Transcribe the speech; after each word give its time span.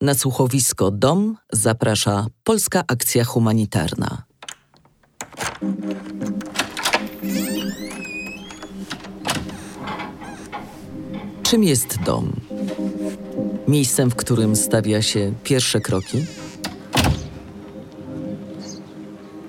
Na 0.00 0.14
słuchowisko 0.14 0.90
Dom 0.90 1.36
zaprasza 1.52 2.26
Polska 2.44 2.84
Akcja 2.88 3.24
Humanitarna. 3.24 4.22
Czym 11.42 11.64
jest 11.64 11.98
dom? 12.06 12.32
Miejscem, 13.68 14.10
w 14.10 14.14
którym 14.14 14.56
stawia 14.56 15.02
się 15.02 15.32
pierwsze 15.44 15.80
kroki? 15.80 16.24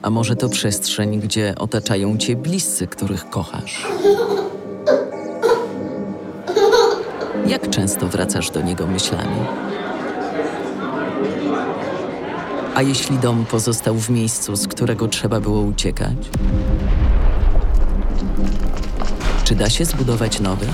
A 0.02 0.10
może 0.10 0.36
to 0.36 0.50
przestrzeń, 0.50 1.20
gdzie 1.20 1.56
otaczają 1.58 2.18
cię 2.18 2.36
bliscy, 2.36 2.88
których 2.88 3.30
kochasz? 3.30 3.88
Jak 7.48 7.70
często 7.70 8.08
wracasz 8.08 8.52
do 8.52 8.62
niego 8.62 8.88
myślami? 8.88 9.36
A 12.76 12.82
jeśli 12.82 13.18
dom 13.18 13.46
pozostał 13.46 13.96
w 13.96 14.10
miejscu, 14.10 14.56
z 14.56 14.68
którego 14.68 15.08
trzeba 15.08 15.40
było 15.40 15.62
uciekać? 15.62 16.18
Czy 19.44 19.56
da 19.56 19.70
się 19.70 19.86
zbudować 19.86 20.40
nowy? 20.40 20.66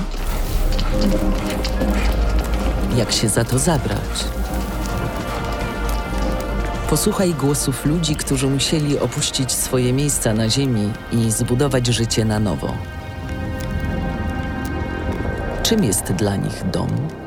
Jak 2.97 3.11
się 3.11 3.29
za 3.29 3.45
to 3.45 3.59
zabrać? 3.59 4.25
Posłuchaj 6.89 7.33
głosów 7.33 7.85
ludzi, 7.85 8.15
którzy 8.15 8.47
musieli 8.47 8.99
opuścić 8.99 9.51
swoje 9.51 9.93
miejsca 9.93 10.33
na 10.33 10.49
ziemi 10.49 10.91
i 11.11 11.31
zbudować 11.31 11.87
życie 11.87 12.25
na 12.25 12.39
nowo. 12.39 12.73
Czym 15.63 15.83
jest 15.83 16.03
dla 16.03 16.35
nich 16.35 16.63
dom? 16.71 17.20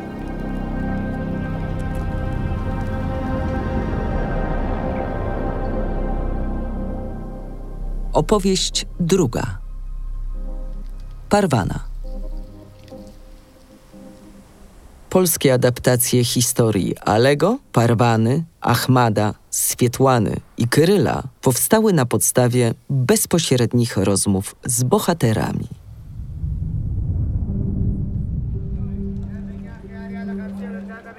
Opowieść 8.14 8.86
druga. 9.00 9.58
Parwana. 11.28 11.84
Polskie 15.10 15.54
adaptacje 15.54 16.24
historii 16.24 16.98
Alego, 16.98 17.58
Parwany, 17.72 18.44
Ahmada, 18.60 19.34
Swietłany 19.50 20.36
i 20.58 20.68
Kryla 20.68 21.22
powstały 21.40 21.92
na 21.92 22.06
podstawie 22.06 22.74
bezpośrednich 22.90 23.96
rozmów 23.96 24.56
z 24.64 24.82
bohaterami. 24.82 25.68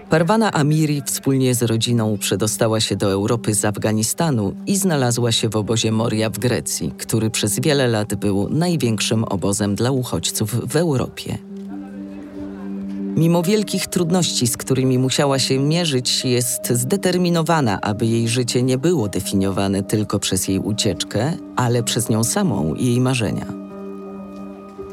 Parwana 0.10 0.54
Amiri 0.54 1.02
wspólnie 1.06 1.56
z 1.56 1.64
rodziną 1.64 2.18
przedostała 2.18 2.80
się 2.80 2.96
do 2.96 3.12
Europy 3.12 3.54
z 3.54 3.66
Afganistanu 3.66 4.56
i 4.68 4.78
znalazła 4.78 5.32
się 5.32 5.50
w 5.50 5.56
obozie 5.56 5.92
Moria 5.92 6.30
w 6.30 6.40
Grecji, 6.40 6.92
który 6.98 7.30
przez 7.30 7.60
wiele 7.60 7.88
lat 7.88 8.16
był 8.16 8.50
największym 8.50 9.24
obozem 9.24 9.76
dla 9.76 9.92
uchodźców 9.92 10.70
w 10.70 10.76
Europie. 10.76 11.38
Mimo 13.16 13.44
wielkich 13.44 13.88
trudności, 13.88 14.48
z 14.48 14.58
którymi 14.58 15.00
musiała 15.00 15.40
się 15.40 15.60
mierzyć, 15.60 16.26
jest 16.26 16.70
zdeterminowana, 16.70 17.82
aby 17.82 18.06
jej 18.06 18.28
życie 18.28 18.64
nie 18.64 18.78
było 18.78 19.08
definiowane 19.08 19.84
tylko 19.84 20.20
przez 20.20 20.48
jej 20.48 20.60
ucieczkę, 20.60 21.34
ale 21.56 21.84
przez 21.84 22.10
nią 22.10 22.24
samą 22.24 22.76
i 22.76 22.86
jej 22.86 23.02
marzenia. 23.02 23.65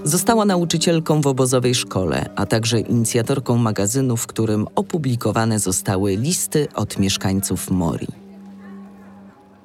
Została 0.04 0.44
nauczycielką 0.44 1.20
w 1.20 1.26
obozowej 1.26 1.74
szkole, 1.74 2.28
a 2.36 2.46
także 2.46 2.80
inicjatorką 2.80 3.56
magazynu, 3.56 4.16
w 4.16 4.26
którym 4.26 4.66
opublikowane 4.74 5.58
zostały 5.58 6.16
listy 6.16 6.68
od 6.74 6.98
mieszkańców 6.98 7.70
Mori. 7.70 8.08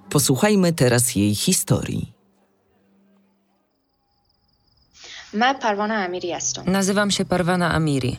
Posłuchajmy 0.09 0.73
teraz 0.73 1.15
jej 1.15 1.35
historii. 1.35 2.13
Nazywam 6.65 7.11
się 7.11 7.25
Parwana 7.25 7.73
Amiri. 7.73 8.17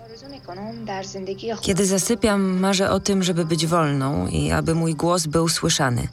Kiedy 1.61 1.87
zasypiam, 1.87 2.59
marzę 2.59 2.91
o 2.91 3.01
tym, 3.01 3.23
żeby 3.23 3.45
być 3.45 3.67
wolną 3.67 4.27
i 4.27 4.51
aby 4.51 4.75
mój 4.75 4.95
głos 4.95 5.27
był 5.27 5.49
słyszany. 5.49 6.09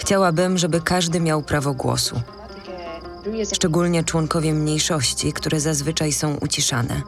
Chciałabym, 0.00 0.58
żeby 0.58 0.80
każdy 0.80 1.20
miał 1.20 1.42
prawo 1.42 1.74
głosu 1.74 2.20
szczególnie 3.54 4.04
członkowie 4.04 4.54
mniejszości, 4.54 5.32
które 5.32 5.60
zazwyczaj 5.60 6.12
są 6.12 6.36
uciszane. 6.36 7.02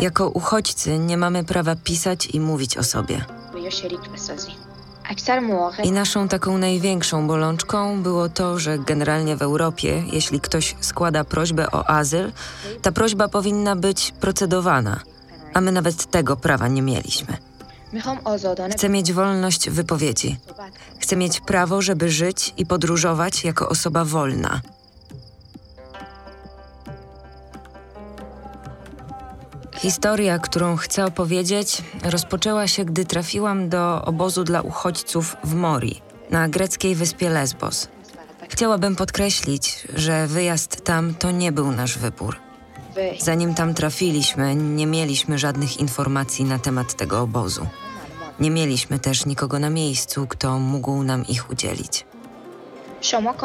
Jako 0.00 0.28
uchodźcy 0.28 0.98
nie 0.98 1.16
mamy 1.16 1.44
prawa 1.44 1.76
pisać 1.76 2.26
i 2.26 2.40
mówić 2.40 2.76
o 2.76 2.82
sobie. 2.82 3.24
I 5.84 5.92
naszą 5.92 6.28
taką 6.28 6.58
największą 6.58 7.26
bolączką 7.26 8.02
było 8.02 8.28
to, 8.28 8.58
że 8.58 8.78
generalnie 8.78 9.36
w 9.36 9.42
Europie, 9.42 10.02
jeśli 10.12 10.40
ktoś 10.40 10.76
składa 10.80 11.24
prośbę 11.24 11.70
o 11.70 11.90
azyl, 11.90 12.32
ta 12.82 12.92
prośba 12.92 13.28
powinna 13.28 13.76
być 13.76 14.12
procedowana, 14.20 15.00
a 15.54 15.60
my 15.60 15.72
nawet 15.72 16.10
tego 16.10 16.36
prawa 16.36 16.68
nie 16.68 16.82
mieliśmy. 16.82 17.36
Chcę 18.72 18.88
mieć 18.88 19.12
wolność 19.12 19.70
wypowiedzi. 19.70 20.36
Chcę 20.98 21.16
mieć 21.16 21.40
prawo, 21.40 21.82
żeby 21.82 22.10
żyć 22.10 22.54
i 22.56 22.66
podróżować 22.66 23.44
jako 23.44 23.68
osoba 23.68 24.04
wolna. 24.04 24.60
Historia, 29.76 30.38
którą 30.38 30.76
chcę 30.76 31.04
opowiedzieć, 31.04 31.82
rozpoczęła 32.04 32.66
się, 32.66 32.84
gdy 32.84 33.04
trafiłam 33.04 33.68
do 33.68 34.04
obozu 34.04 34.44
dla 34.44 34.62
uchodźców 34.62 35.36
w 35.44 35.54
Mori, 35.54 36.00
na 36.30 36.48
greckiej 36.48 36.94
wyspie 36.94 37.30
Lesbos. 37.30 37.88
Chciałabym 38.48 38.96
podkreślić, 38.96 39.88
że 39.94 40.26
wyjazd 40.26 40.84
tam 40.84 41.14
to 41.14 41.30
nie 41.30 41.52
był 41.52 41.72
nasz 41.72 41.98
wybór. 41.98 42.36
Zanim 43.20 43.54
tam 43.54 43.74
trafiliśmy, 43.74 44.54
nie 44.54 44.86
mieliśmy 44.86 45.38
żadnych 45.38 45.80
informacji 45.80 46.44
na 46.44 46.58
temat 46.58 46.94
tego 46.94 47.20
obozu. 47.20 47.66
Nie 48.40 48.50
mieliśmy 48.50 48.98
też 48.98 49.26
nikogo 49.26 49.58
na 49.58 49.70
miejscu, 49.70 50.26
kto 50.26 50.58
mógł 50.58 51.02
nam 51.02 51.26
ich 51.26 51.50
udzielić. 51.50 52.06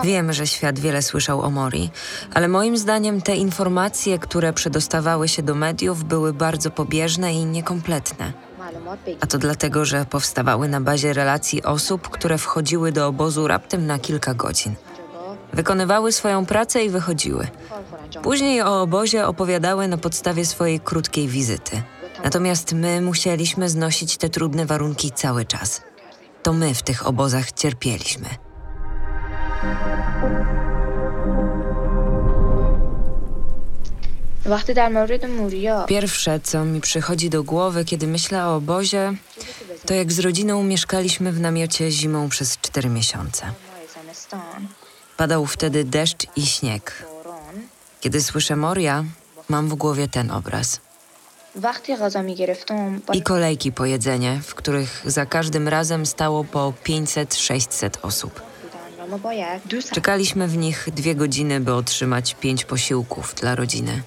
Wiem, 0.03 0.33
że 0.33 0.47
świat 0.47 0.79
wiele 0.79 1.01
słyszał 1.01 1.41
o 1.41 1.49
Mori, 1.49 1.89
ale 2.33 2.47
moim 2.47 2.77
zdaniem 2.77 3.21
te 3.21 3.35
informacje, 3.35 4.19
które 4.19 4.53
przedostawały 4.53 5.27
się 5.27 5.43
do 5.43 5.55
mediów, 5.55 6.03
były 6.03 6.33
bardzo 6.33 6.71
pobieżne 6.71 7.33
i 7.33 7.45
niekompletne. 7.45 8.33
A 9.21 9.27
to 9.27 9.37
dlatego, 9.37 9.85
że 9.85 10.05
powstawały 10.05 10.67
na 10.67 10.81
bazie 10.81 11.13
relacji 11.13 11.63
osób, 11.63 12.09
które 12.09 12.37
wchodziły 12.37 12.91
do 12.91 13.07
obozu 13.07 13.47
raptem 13.47 13.85
na 13.85 13.99
kilka 13.99 14.33
godzin. 14.33 14.75
Wykonywały 15.53 16.11
swoją 16.11 16.45
pracę 16.45 16.83
i 16.85 16.89
wychodziły. 16.89 17.47
Później 18.23 18.61
o 18.61 18.81
obozie 18.81 19.27
opowiadały 19.27 19.87
na 19.87 19.97
podstawie 19.97 20.45
swojej 20.45 20.79
krótkiej 20.79 21.27
wizyty. 21.27 21.81
Natomiast 22.23 22.73
my 22.73 23.01
musieliśmy 23.01 23.69
znosić 23.69 24.17
te 24.17 24.29
trudne 24.29 24.65
warunki 24.65 25.11
cały 25.11 25.45
czas. 25.45 25.81
To 26.43 26.53
my 26.53 26.73
w 26.73 26.83
tych 26.83 27.07
obozach 27.07 27.51
cierpieliśmy. 27.51 28.29
Pierwsze, 35.87 36.39
co 36.39 36.65
mi 36.65 36.81
przychodzi 36.81 37.29
do 37.29 37.43
głowy, 37.43 37.85
kiedy 37.85 38.07
myślę 38.07 38.45
o 38.45 38.55
obozie, 38.55 39.13
to 39.85 39.93
jak 39.93 40.11
z 40.11 40.19
rodziną 40.19 40.63
mieszkaliśmy 40.63 41.31
w 41.31 41.39
namiocie 41.39 41.91
zimą 41.91 42.29
przez 42.29 42.57
cztery 42.57 42.89
miesiące. 42.89 43.45
Padał 45.17 45.45
wtedy 45.45 45.83
deszcz 45.83 46.27
i 46.35 46.45
śnieg. 46.45 47.05
Kiedy 48.01 48.21
słyszę 48.21 48.55
Moria, 48.55 49.03
mam 49.49 49.69
w 49.69 49.73
głowie 49.73 50.07
ten 50.07 50.31
obraz. 50.31 50.81
I 53.13 53.21
kolejki 53.21 53.71
po 53.71 53.85
jedzenie, 53.85 54.39
w 54.43 54.55
których 54.55 55.01
za 55.05 55.25
każdym 55.25 55.67
razem 55.67 56.05
stało 56.05 56.43
po 56.43 56.73
500-600 56.85 57.89
osób. 58.01 58.41
Czekaliśmy 59.91 60.47
w 60.47 60.57
nich 60.57 60.87
dwie 60.93 61.15
godziny, 61.15 61.59
by 61.59 61.73
otrzymać 61.73 62.35
pięć 62.35 62.65
posiłków 62.65 63.35
dla 63.35 63.55
rodziny. 63.55 64.01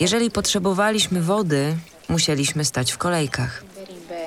Jeżeli 0.00 0.30
potrzebowaliśmy 0.30 1.22
wody, 1.22 1.76
musieliśmy 2.08 2.64
stać 2.64 2.92
w 2.92 2.98
kolejkach. 2.98 3.62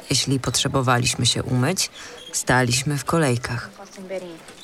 Jeśli 0.09 0.39
potrzebowaliśmy 0.39 1.25
się 1.25 1.43
umyć, 1.43 1.89
staliśmy 2.33 2.97
w 2.97 3.05
kolejkach. 3.05 3.69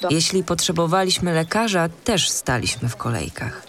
Jeśli 0.09 0.43
potrzebowaliśmy 0.43 1.33
lekarza, 1.33 1.89
też 2.03 2.29
staliśmy 2.29 2.89
w 2.89 2.95
kolejkach. 2.95 3.66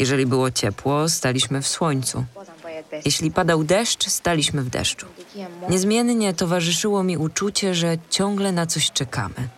Jeżeli 0.00 0.26
było 0.26 0.50
ciepło, 0.50 1.08
staliśmy 1.08 1.62
w 1.62 1.68
słońcu. 1.68 2.24
Jeśli 3.04 3.30
padał 3.30 3.64
deszcz, 3.64 4.08
staliśmy 4.08 4.62
w 4.62 4.70
deszczu. 4.70 5.06
Niezmiennie 5.70 6.34
towarzyszyło 6.34 7.02
mi 7.02 7.16
uczucie, 7.16 7.74
że 7.74 7.96
ciągle 8.10 8.52
na 8.52 8.66
coś 8.66 8.90
czekamy. 8.90 9.48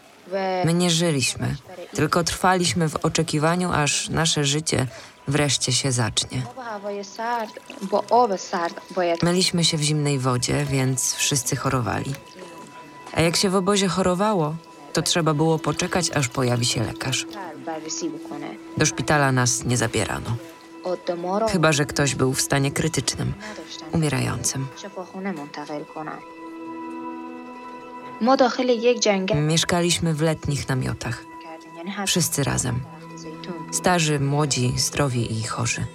My 0.64 0.74
nie 0.74 0.90
żyliśmy, 0.90 1.56
tylko 1.94 2.24
trwaliśmy 2.24 2.88
w 2.88 2.96
oczekiwaniu, 2.96 3.72
aż 3.72 4.08
nasze 4.08 4.44
życie 4.44 4.86
wreszcie 5.28 5.72
się 5.72 5.92
zacznie. 5.92 6.42
Myliśmy 9.22 9.64
się 9.64 9.76
w 9.76 9.82
zimnej 9.82 10.18
wodzie, 10.18 10.64
więc 10.64 11.14
wszyscy 11.14 11.56
chorowali. 11.56 12.14
A 13.14 13.20
jak 13.20 13.36
się 13.36 13.50
w 13.50 13.54
obozie 13.54 13.88
chorowało, 13.88 14.56
to 14.92 15.02
trzeba 15.02 15.34
było 15.34 15.58
poczekać, 15.58 16.10
aż 16.10 16.28
pojawi 16.28 16.64
się 16.64 16.82
lekarz. 16.84 17.26
Do 18.76 18.86
szpitala 18.86 19.32
nas 19.32 19.64
nie 19.64 19.76
zabierano. 19.76 20.36
Chyba, 21.52 21.72
że 21.72 21.86
ktoś 21.86 22.14
był 22.14 22.32
w 22.32 22.40
stanie 22.40 22.70
krytycznym, 22.72 23.32
umierającym. 23.92 24.66
Mieszkaliśmy 29.34 30.14
w 30.14 30.20
letnich 30.22 30.68
namiotach. 30.68 31.24
Wszyscy 32.06 32.44
razem. 32.44 32.80
Starzy, 33.72 34.20
młodzi, 34.20 34.72
zdrowi 34.76 35.38
i 35.38 35.42
chorzy. 35.42 35.86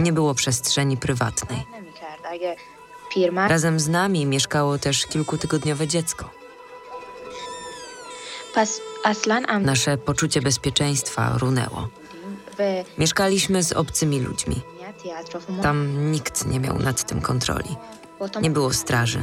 Nie 0.00 0.12
było 0.12 0.34
przestrzeni 0.34 0.96
prywatnej. 0.96 1.58
Razem 3.48 3.80
z 3.80 3.88
nami 3.88 4.26
mieszkało 4.26 4.78
też 4.78 5.06
kilkutygodniowe 5.06 5.86
dziecko. 5.88 6.41
Nasze 9.60 9.98
poczucie 9.98 10.42
bezpieczeństwa 10.42 11.38
runęło. 11.38 11.88
Mieszkaliśmy 12.98 13.62
z 13.62 13.72
obcymi 13.72 14.20
ludźmi. 14.20 14.60
Tam 15.62 16.10
nikt 16.12 16.46
nie 16.46 16.60
miał 16.60 16.78
nad 16.78 17.04
tym 17.06 17.20
kontroli. 17.20 17.76
Nie 18.42 18.50
było 18.50 18.72
straży. 18.72 19.22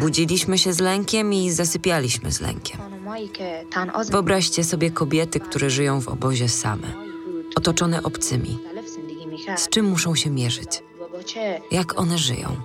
Budziliśmy 0.00 0.58
się 0.58 0.72
z 0.72 0.78
lękiem 0.78 1.32
i 1.32 1.50
zasypialiśmy 1.50 2.32
z 2.32 2.40
lękiem. 2.40 2.80
Wyobraźcie 4.10 4.64
sobie 4.64 4.90
kobiety, 4.90 5.40
które 5.40 5.70
żyją 5.70 6.00
w 6.00 6.08
obozie 6.08 6.48
same, 6.48 6.92
otoczone 7.56 8.02
obcymi. 8.02 8.58
Z 9.56 9.68
czym 9.68 9.86
muszą 9.86 10.14
się 10.14 10.30
mierzyć? 10.30 10.82
Jak 11.70 12.00
one 12.00 12.18
żyją? 12.18 12.56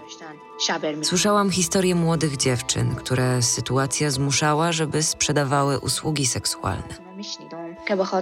Słyszałam 1.01 1.51
historię 1.51 1.95
młodych 1.95 2.37
dziewczyn, 2.37 2.95
które 2.95 3.41
sytuacja 3.41 4.11
zmuszała, 4.11 4.71
żeby 4.71 5.03
sprzedawały 5.03 5.79
usługi 5.79 6.25
seksualne. 6.25 6.95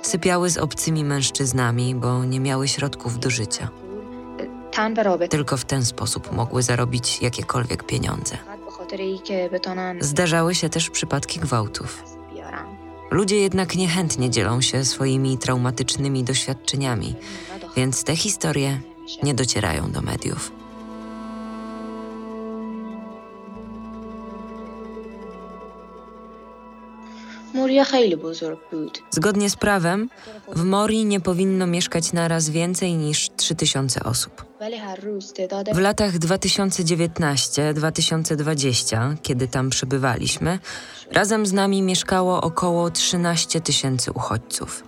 Sypiały 0.04 0.50
z 0.50 0.58
obcymi 0.58 1.04
mężczyznami, 1.04 1.96
bo 1.96 2.26
nie 2.26 2.40
miały 2.40 2.68
środków 2.68 3.20
do 3.20 3.30
życia. 3.30 3.70
Tylko 5.30 5.58
w 5.58 5.66
ten 5.66 5.86
sposób 5.86 6.32
mogły 6.32 6.64
zarobić 6.64 7.22
jakiekolwiek 7.22 7.84
pieniądze. 7.84 8.38
Zdarzały 10.00 10.56
się 10.56 10.70
też 10.70 10.90
przypadki 10.90 11.40
gwałtów. 11.40 12.04
Ludzie 13.12 13.38
jednak 13.38 13.76
niechętnie 13.76 14.30
dzielą 14.30 14.62
się 14.62 14.86
swoimi 14.86 15.38
traumatycznymi 15.38 16.24
doświadczeniami, 16.24 17.16
więc 17.76 18.04
te 18.04 18.16
historie 18.16 18.82
nie 19.24 19.34
docierają 19.34 19.92
do 19.92 20.02
mediów. 20.02 20.61
Zgodnie 29.12 29.50
z 29.50 29.56
prawem, 29.56 30.10
w 30.48 30.64
Mori 30.64 31.06
nie 31.06 31.20
powinno 31.20 31.68
mieszkać 31.68 32.14
naraz 32.14 32.50
więcej 32.50 32.94
niż 32.94 33.30
3000 33.38 34.04
osób. 34.04 34.46
W 35.74 35.78
latach 35.78 36.18
2019-2020, 36.18 39.16
kiedy 39.22 39.48
tam 39.48 39.70
przebywaliśmy, 39.70 40.60
razem 41.12 41.46
z 41.46 41.54
nami 41.54 41.82
mieszkało 41.82 42.42
około 42.42 42.92
13 42.92 43.62
tysięcy 43.62 44.12
uchodźców. 44.12 44.84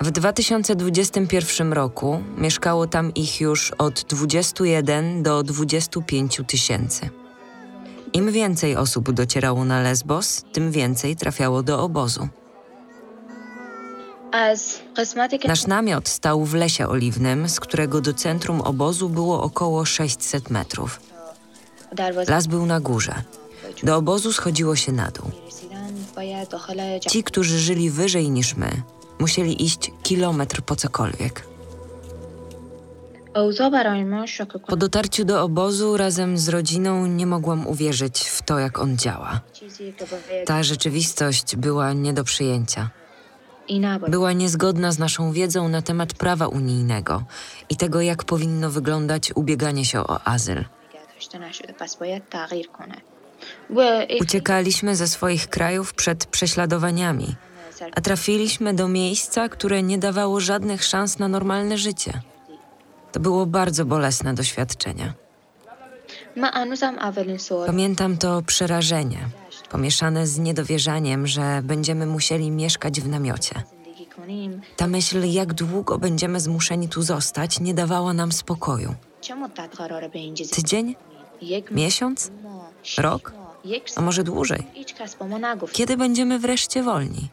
W 0.00 0.10
2021 0.10 1.72
roku 1.72 2.22
mieszkało 2.38 2.86
tam 2.86 3.14
ich 3.14 3.40
już 3.40 3.70
od 3.70 4.02
21 4.02 5.22
do 5.22 5.42
25 5.42 6.40
tysięcy. 6.46 7.25
Im 8.12 8.32
więcej 8.32 8.76
osób 8.76 9.12
docierało 9.12 9.64
na 9.64 9.80
Lesbos, 9.80 10.44
tym 10.52 10.72
więcej 10.72 11.16
trafiało 11.16 11.62
do 11.62 11.82
obozu. 11.82 12.28
Nasz 15.48 15.66
namiot 15.66 16.08
stał 16.08 16.44
w 16.44 16.54
lesie 16.54 16.88
oliwnym, 16.88 17.48
z 17.48 17.60
którego 17.60 18.00
do 18.00 18.14
centrum 18.14 18.60
obozu 18.60 19.08
było 19.08 19.42
około 19.42 19.84
600 19.84 20.50
metrów. 20.50 21.00
Las 22.28 22.46
był 22.46 22.66
na 22.66 22.80
górze. 22.80 23.14
Do 23.82 23.96
obozu 23.96 24.32
schodziło 24.32 24.76
się 24.76 24.92
na 24.92 25.10
dół. 25.10 25.30
Ci, 27.08 27.22
którzy 27.22 27.58
żyli 27.58 27.90
wyżej 27.90 28.30
niż 28.30 28.56
my, 28.56 28.82
musieli 29.18 29.64
iść 29.64 29.92
kilometr 30.02 30.62
po 30.62 30.76
cokolwiek. 30.76 31.55
Po 34.66 34.76
dotarciu 34.76 35.24
do 35.24 35.42
obozu 35.42 35.96
razem 35.96 36.38
z 36.38 36.48
rodziną 36.48 37.06
nie 37.06 37.26
mogłam 37.26 37.66
uwierzyć 37.66 38.20
w 38.20 38.42
to, 38.42 38.58
jak 38.58 38.78
on 38.78 38.96
działa. 38.96 39.40
Ta 40.46 40.62
rzeczywistość 40.62 41.56
była 41.56 41.92
nie 41.92 42.12
do 42.12 42.24
przyjęcia. 42.24 42.90
Była 44.08 44.32
niezgodna 44.32 44.92
z 44.92 44.98
naszą 44.98 45.32
wiedzą 45.32 45.68
na 45.68 45.82
temat 45.82 46.14
prawa 46.14 46.46
unijnego 46.46 47.24
i 47.68 47.76
tego, 47.76 48.00
jak 48.00 48.24
powinno 48.24 48.70
wyglądać 48.70 49.32
ubieganie 49.34 49.84
się 49.84 50.00
o 50.00 50.26
azyl. 50.26 50.64
Uciekaliśmy 54.20 54.96
ze 54.96 55.08
swoich 55.08 55.48
krajów 55.48 55.94
przed 55.94 56.26
prześladowaniami, 56.26 57.34
a 57.94 58.00
trafiliśmy 58.00 58.74
do 58.74 58.88
miejsca, 58.88 59.48
które 59.48 59.82
nie 59.82 59.98
dawało 59.98 60.40
żadnych 60.40 60.84
szans 60.84 61.18
na 61.18 61.28
normalne 61.28 61.78
życie. 61.78 62.20
To 63.12 63.20
było 63.20 63.46
bardzo 63.46 63.84
bolesne 63.84 64.34
doświadczenie. 64.34 65.12
Pamiętam 67.66 68.16
to 68.16 68.42
przerażenie, 68.42 69.18
pomieszane 69.70 70.26
z 70.26 70.38
niedowierzaniem, 70.38 71.26
że 71.26 71.60
będziemy 71.64 72.06
musieli 72.06 72.50
mieszkać 72.50 73.00
w 73.00 73.08
namiocie. 73.08 73.62
Ta 74.76 74.86
myśl, 74.86 75.24
jak 75.32 75.54
długo 75.54 75.98
będziemy 75.98 76.40
zmuszeni 76.40 76.88
tu 76.88 77.02
zostać, 77.02 77.60
nie 77.60 77.74
dawała 77.74 78.12
nam 78.12 78.32
spokoju. 78.32 78.94
Tydzień? 80.54 80.96
Miesiąc? 81.70 82.30
Rok? 82.98 83.32
A 83.96 84.00
może 84.00 84.24
dłużej? 84.24 84.66
Kiedy 85.72 85.96
będziemy 85.96 86.38
wreszcie 86.38 86.82
wolni? 86.82 87.28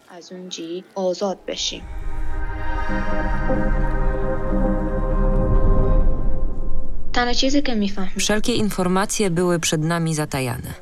Wszelkie 8.17 8.55
informacje 8.55 9.29
były 9.29 9.59
przed 9.59 9.81
nami 9.81 10.15
zatajane. 10.15 10.73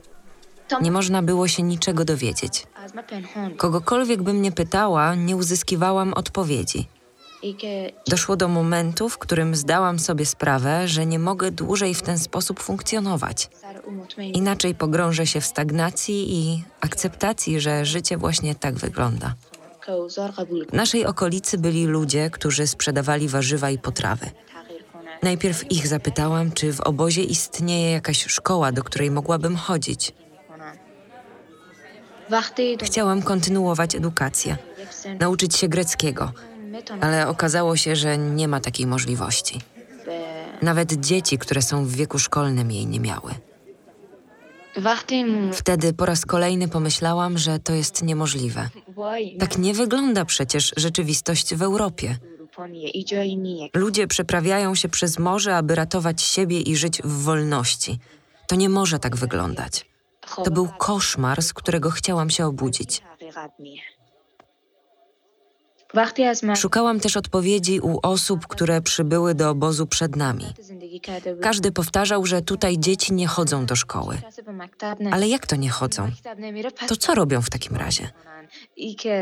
Nie 0.82 0.92
można 0.92 1.22
było 1.22 1.48
się 1.48 1.64
niczego 1.64 2.06
dowiedzieć. 2.06 2.68
Kogokolwiek 3.58 4.22
by 4.22 4.34
mnie 4.34 4.52
pytała, 4.52 5.16
nie 5.16 5.36
uzyskiwałam 5.36 6.14
odpowiedzi. 6.14 6.88
Doszło 8.08 8.36
do 8.36 8.48
momentu, 8.48 9.10
w 9.10 9.18
którym 9.18 9.56
zdałam 9.56 10.00
sobie 10.00 10.26
sprawę, 10.26 10.88
że 10.88 11.06
nie 11.06 11.20
mogę 11.20 11.52
dłużej 11.52 11.94
w 11.94 12.02
ten 12.02 12.20
sposób 12.20 12.60
funkcjonować. 12.60 13.50
Inaczej 14.18 14.76
pogrążę 14.76 15.28
się 15.28 15.42
w 15.42 15.46
stagnacji 15.46 16.34
i 16.34 16.64
akceptacji, 16.82 17.60
że 17.60 17.86
życie 17.86 18.18
właśnie 18.18 18.56
tak 18.56 18.76
wygląda. 18.76 19.36
W 20.70 20.74
naszej 20.74 21.06
okolicy 21.06 21.58
byli 21.58 21.86
ludzie, 21.86 22.30
którzy 22.30 22.68
sprzedawali 22.68 23.28
warzywa 23.28 23.70
i 23.70 23.78
potrawy. 23.78 24.32
Najpierw 25.24 25.72
ich 25.72 25.88
zapytałam, 25.88 26.52
czy 26.52 26.74
w 26.74 26.80
obozie 26.80 27.24
istnieje 27.24 27.92
jakaś 27.92 28.26
szkoła, 28.26 28.72
do 28.72 28.84
której 28.84 29.12
mogłabym 29.12 29.56
chodzić. 29.56 30.14
Chciałam 32.84 33.22
kontynuować 33.22 33.96
edukację, 33.96 34.58
nauczyć 35.20 35.56
się 35.56 35.68
greckiego, 35.68 36.32
ale 37.02 37.28
okazało 37.28 37.76
się, 37.76 37.96
że 37.96 38.18
nie 38.18 38.48
ma 38.48 38.60
takiej 38.60 38.88
możliwości. 38.88 39.62
Nawet 40.62 40.94
dzieci, 40.94 41.38
które 41.38 41.62
są 41.62 41.86
w 41.86 41.92
wieku 41.92 42.20
szkolnym, 42.20 42.72
jej 42.72 42.88
nie 42.88 43.00
miały. 43.00 43.32
Wtedy 45.54 45.94
po 45.94 46.06
raz 46.06 46.26
kolejny 46.26 46.68
pomyślałam, 46.68 47.38
że 47.38 47.60
to 47.60 47.74
jest 47.74 48.04
niemożliwe. 48.04 48.70
Tak 49.40 49.58
nie 49.58 49.74
wygląda 49.74 50.26
przecież 50.26 50.74
rzeczywistość 50.78 51.56
w 51.56 51.62
Europie. 51.62 52.18
Ludzie 53.74 54.08
przeprawiają 54.08 54.76
się 54.76 54.90
przez 54.90 55.20
morze, 55.20 55.56
aby 55.56 55.76
ratować 55.76 56.22
siebie 56.22 56.62
i 56.62 56.76
żyć 56.76 57.02
w 57.02 57.24
wolności. 57.24 58.00
To 58.48 58.56
nie 58.56 58.70
może 58.70 59.00
tak 59.00 59.16
wyglądać. 59.16 59.86
To 60.44 60.52
był 60.52 60.68
koszmar, 60.78 61.42
z 61.42 61.54
którego 61.54 61.90
chciałam 61.90 62.30
się 62.30 62.46
obudzić. 62.46 63.02
Szukałam 66.56 67.00
też 67.00 67.18
odpowiedzi 67.18 67.80
u 67.80 68.00
osób, 68.04 68.48
które 68.48 68.82
przybyły 68.82 69.36
do 69.36 69.50
obozu 69.50 69.88
przed 69.88 70.16
nami. 70.16 70.46
Każdy 71.42 71.72
powtarzał, 71.72 72.26
że 72.26 72.42
tutaj 72.42 72.80
dzieci 72.80 73.14
nie 73.14 73.28
chodzą 73.28 73.66
do 73.66 73.76
szkoły. 73.76 74.22
Ale 75.12 75.28
jak 75.28 75.48
to 75.48 75.56
nie 75.56 75.70
chodzą? 75.70 76.10
To 76.88 76.96
co 76.96 77.16
robią 77.16 77.42
w 77.42 77.50
takim 77.50 77.76
razie? 77.76 78.10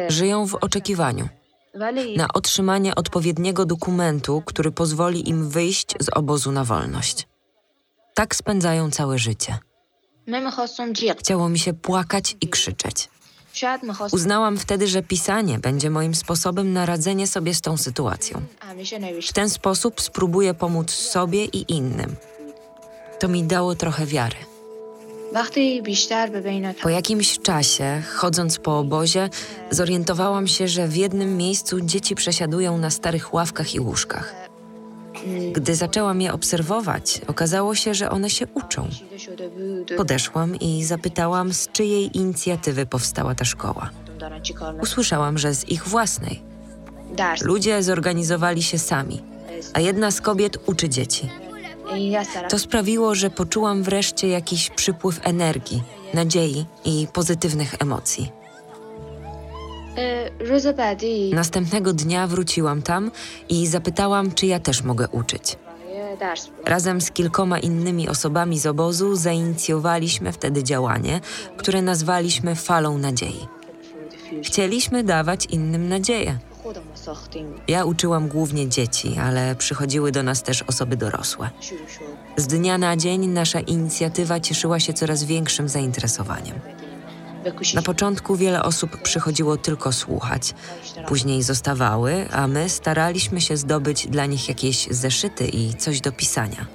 Żyją 0.07 0.45
w 0.47 0.55
oczekiwaniu. 0.55 1.29
Na 2.17 2.27
otrzymanie 2.33 2.95
odpowiedniego 2.95 3.65
dokumentu, 3.65 4.43
który 4.45 4.71
pozwoli 4.71 5.29
im 5.29 5.49
wyjść 5.49 5.87
z 5.99 6.09
obozu 6.09 6.51
na 6.51 6.63
wolność. 6.63 7.27
Tak 8.13 8.35
spędzają 8.35 8.91
całe 8.91 9.19
życie. 9.19 9.57
Chciało 11.19 11.49
mi 11.49 11.59
się 11.59 11.73
płakać 11.73 12.37
i 12.41 12.47
krzyczeć. 12.47 13.09
Uznałam 14.11 14.57
wtedy, 14.57 14.87
że 14.87 15.03
pisanie 15.03 15.59
będzie 15.59 15.89
moim 15.89 16.15
sposobem 16.15 16.73
na 16.73 16.85
radzenie 16.85 17.27
sobie 17.27 17.53
z 17.53 17.61
tą 17.61 17.77
sytuacją. 17.77 18.41
W 19.29 19.33
ten 19.33 19.49
sposób 19.49 20.01
spróbuję 20.01 20.53
pomóc 20.53 20.91
sobie 20.91 21.45
i 21.45 21.73
innym. 21.73 22.15
To 23.19 23.27
mi 23.27 23.43
dało 23.43 23.75
trochę 23.75 24.05
wiary. 24.05 24.35
Po 26.81 26.89
jakimś 26.89 27.39
czasie, 27.39 28.01
chodząc 28.15 28.59
po 28.59 28.79
obozie, 28.79 29.29
zorientowałam 29.71 30.47
się, 30.47 30.67
że 30.67 30.87
w 30.87 30.95
jednym 30.95 31.37
miejscu 31.37 31.81
dzieci 31.81 32.15
przesiadują 32.15 32.77
na 32.77 32.89
starych 32.89 33.33
ławkach 33.33 33.75
i 33.75 33.79
łóżkach. 33.79 34.35
Gdy 35.53 35.75
zaczęłam 35.75 36.21
je 36.21 36.33
obserwować, 36.33 37.21
okazało 37.27 37.75
się, 37.75 37.93
że 37.93 38.09
one 38.09 38.29
się 38.29 38.47
uczą. 38.53 38.87
Podeszłam 39.97 40.55
i 40.55 40.83
zapytałam, 40.83 41.53
z 41.53 41.67
czyjej 41.67 42.17
inicjatywy 42.17 42.85
powstała 42.85 43.35
ta 43.35 43.45
szkoła. 43.45 43.89
Usłyszałam, 44.81 45.37
że 45.37 45.55
z 45.55 45.69
ich 45.69 45.87
własnej. 45.87 46.41
Ludzie 47.41 47.83
zorganizowali 47.83 48.63
się 48.63 48.79
sami, 48.79 49.21
a 49.73 49.79
jedna 49.79 50.11
z 50.11 50.21
kobiet 50.21 50.57
uczy 50.65 50.89
dzieci. 50.89 51.29
To 52.49 52.59
sprawiło, 52.59 53.15
że 53.15 53.29
poczułam 53.29 53.83
wreszcie 53.83 54.27
jakiś 54.27 54.69
przypływ 54.69 55.19
energii, 55.23 55.83
nadziei 56.13 56.65
i 56.85 57.07
pozytywnych 57.13 57.75
emocji. 57.79 58.31
Następnego 61.33 61.93
dnia 61.93 62.27
wróciłam 62.27 62.81
tam 62.81 63.11
i 63.49 63.67
zapytałam, 63.67 64.31
czy 64.31 64.45
ja 64.45 64.59
też 64.59 64.83
mogę 64.83 65.07
uczyć. 65.07 65.57
Razem 66.65 67.01
z 67.01 67.11
kilkoma 67.11 67.59
innymi 67.59 68.09
osobami 68.09 68.59
z 68.59 68.65
obozu 68.65 69.15
zainicjowaliśmy 69.15 70.31
wtedy 70.31 70.63
działanie, 70.63 71.21
które 71.57 71.81
nazwaliśmy 71.81 72.55
Falą 72.55 72.97
Nadziei. 72.97 73.47
Chcieliśmy 74.43 75.03
dawać 75.03 75.45
innym 75.45 75.89
nadzieję. 75.89 76.39
Ja 77.67 77.85
uczyłam 77.85 78.27
głównie 78.27 78.69
dzieci, 78.69 79.17
ale 79.21 79.55
przychodziły 79.55 80.11
do 80.11 80.23
nas 80.23 80.43
też 80.43 80.61
osoby 80.61 80.97
dorosłe. 80.97 81.49
Z 82.37 82.47
dnia 82.47 82.77
na 82.77 82.97
dzień 82.97 83.27
nasza 83.27 83.59
inicjatywa 83.59 84.39
cieszyła 84.39 84.79
się 84.79 84.93
coraz 84.93 85.23
większym 85.23 85.69
zainteresowaniem. 85.69 86.59
Na 87.73 87.81
początku 87.81 88.35
wiele 88.35 88.63
osób 88.63 89.01
przychodziło 89.01 89.57
tylko 89.57 89.91
słuchać, 89.91 90.53
później 91.07 91.43
zostawały, 91.43 92.27
a 92.31 92.47
my 92.47 92.69
staraliśmy 92.69 93.41
się 93.41 93.57
zdobyć 93.57 94.07
dla 94.07 94.25
nich 94.25 94.49
jakieś 94.49 94.87
zeszyty 94.87 95.47
i 95.47 95.73
coś 95.73 96.01
do 96.01 96.11
pisania. 96.11 96.65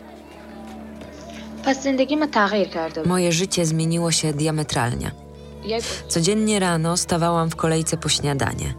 Moje 3.07 3.33
życie 3.33 3.67
zmieniło 3.67 4.13
się 4.13 4.33
diametralnie. 4.33 5.11
Codziennie 6.09 6.61
rano 6.61 6.97
stawałam 6.97 7.51
w 7.51 7.57
kolejce 7.57 7.97
po 7.97 8.09
śniadanie. 8.09 8.75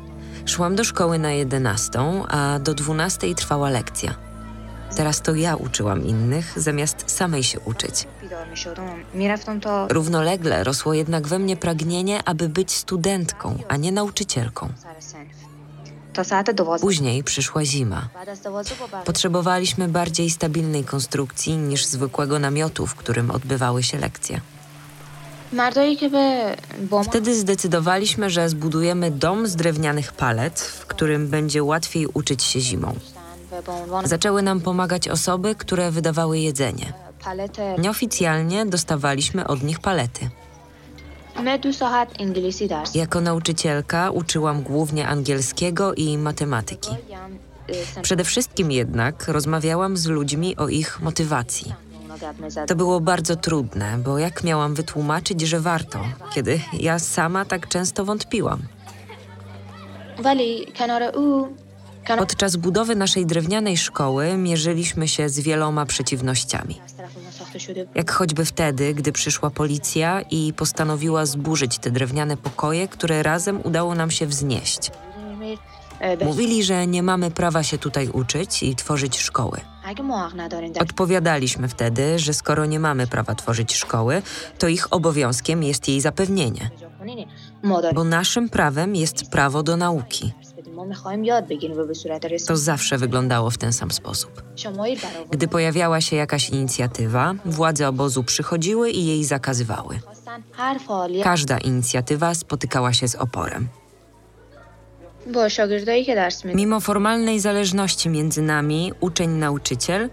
Szłam 0.46 0.76
do 0.76 0.84
szkoły 0.84 1.20
na 1.20 1.32
11, 1.32 2.00
a 2.28 2.60
do 2.60 2.74
12 2.74 3.36
trwała 3.36 3.70
lekcja. 3.70 4.16
Teraz 4.96 5.22
to 5.22 5.36
ja 5.36 5.56
uczyłam 5.56 6.06
innych, 6.06 6.54
zamiast 6.56 7.12
samej 7.12 7.44
się 7.44 7.60
uczyć. 7.60 8.08
Równolegle 9.90 10.64
rosło 10.64 10.94
jednak 10.94 11.28
we 11.28 11.40
mnie 11.40 11.58
pragnienie, 11.58 12.24
aby 12.26 12.50
być 12.50 12.72
studentką, 12.72 13.58
a 13.68 13.78
nie 13.78 13.92
nauczycielką. 13.92 14.70
Później 16.82 17.24
przyszła 17.24 17.66
zima. 17.66 18.10
Potrzebowaliśmy 19.06 19.88
bardziej 19.88 20.30
stabilnej 20.30 20.84
konstrukcji 20.84 21.58
niż 21.58 21.86
zwykłego 21.86 22.40
namiotu, 22.40 22.88
w 22.88 22.96
którym 22.96 23.32
odbywały 23.32 23.84
się 23.84 23.98
lekcje. 23.98 24.42
Wtedy 27.04 27.36
zdecydowaliśmy, 27.36 28.30
że 28.30 28.50
zbudujemy 28.50 29.12
dom 29.12 29.48
z 29.48 29.56
drewnianych 29.56 30.14
palet, 30.14 30.60
w 30.60 30.86
którym 30.86 31.28
będzie 31.28 31.64
łatwiej 31.64 32.08
uczyć 32.08 32.44
się 32.44 32.60
zimą. 32.60 32.96
Zaczęły 34.04 34.42
nam 34.42 34.62
pomagać 34.62 35.08
osoby, 35.08 35.56
które 35.56 35.92
wydawały 35.92 36.40
jedzenie. 36.40 36.94
Nieoficjalnie 37.78 38.66
dostawaliśmy 38.66 39.48
od 39.48 39.64
nich 39.64 39.80
palety. 39.80 40.30
Jako 42.96 43.22
nauczycielka 43.22 44.12
uczyłam 44.12 44.62
głównie 44.62 45.08
angielskiego 45.08 45.94
i 45.94 46.18
matematyki. 46.18 46.90
Przede 48.02 48.24
wszystkim 48.24 48.72
jednak 48.72 49.28
rozmawiałam 49.28 49.98
z 49.98 50.06
ludźmi 50.06 50.56
o 50.56 50.68
ich 50.68 51.02
motywacji. 51.02 51.74
To 52.68 52.76
było 52.76 53.00
bardzo 53.00 53.36
trudne, 53.36 53.98
bo 53.98 54.18
jak 54.18 54.44
miałam 54.44 54.76
wytłumaczyć, 54.76 55.42
że 55.42 55.60
warto, 55.60 56.00
kiedy 56.34 56.60
ja 56.80 57.00
sama 57.00 57.46
tak 57.46 57.68
często 57.68 58.06
wątpiłam? 58.06 58.60
Podczas 62.18 62.56
budowy 62.56 62.96
naszej 62.96 63.26
drewnianej 63.26 63.78
szkoły 63.78 64.38
mierzyliśmy 64.38 65.08
się 65.08 65.30
z 65.30 65.40
wieloma 65.40 65.86
przeciwnościami. 65.86 66.82
Jak 67.96 68.12
choćby 68.12 68.46
wtedy, 68.46 68.94
gdy 68.94 69.12
przyszła 69.12 69.50
policja 69.50 70.22
i 70.22 70.54
postanowiła 70.54 71.26
zburzyć 71.26 71.80
te 71.80 71.92
drewniane 71.92 72.38
pokoje, 72.38 72.88
które 72.88 73.24
razem 73.24 73.62
udało 73.64 73.96
nam 73.96 74.12
się 74.12 74.26
wznieść. 74.28 74.92
Mówili, 76.26 76.64
że 76.64 76.88
nie 76.88 77.04
mamy 77.04 77.32
prawa 77.32 77.64
się 77.64 77.78
tutaj 77.78 78.10
uczyć 78.10 78.64
i 78.64 78.76
tworzyć 78.76 79.20
szkoły. 79.20 79.62
Odpowiadaliśmy 80.82 81.68
wtedy, 81.68 82.20
że 82.20 82.34
skoro 82.34 82.66
nie 82.66 82.80
mamy 82.80 83.08
prawa 83.08 83.36
tworzyć 83.36 83.76
szkoły, 83.76 84.22
to 84.60 84.68
ich 84.68 84.94
obowiązkiem 84.94 85.64
jest 85.64 85.88
jej 85.88 86.02
zapewnienie. 86.02 86.70
Bo 87.96 88.04
naszym 88.04 88.50
prawem 88.50 88.96
jest 88.96 89.30
prawo 89.30 89.64
do 89.64 89.78
nauki. 89.78 90.34
To 92.48 92.58
zawsze 92.58 92.98
wyglądało 92.98 93.50
w 93.50 93.58
ten 93.58 93.74
sam 93.74 93.92
sposób. 93.92 94.44
Gdy 95.32 95.48
pojawiała 95.48 96.02
się 96.02 96.16
jakaś 96.16 96.50
inicjatywa, 96.50 97.34
władze 97.46 97.88
obozu 97.88 98.24
przychodziły 98.24 98.92
i 98.92 99.06
jej 99.06 99.24
zakazywały. 99.24 100.00
Każda 101.24 101.58
inicjatywa 101.58 102.36
spotykała 102.36 102.94
się 102.94 103.08
z 103.08 103.16
oporem. 103.16 103.68
Mimo 106.56 106.80
formalnej 106.80 107.40
zależności 107.40 108.10
między 108.10 108.42
nami, 108.42 108.94
uczeń-nauczyciel, 109.00 110.10